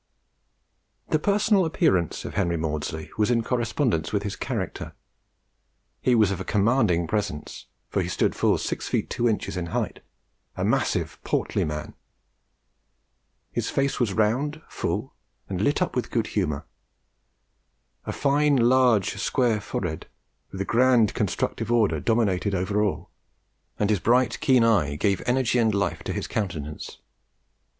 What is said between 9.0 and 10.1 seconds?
two inches in height,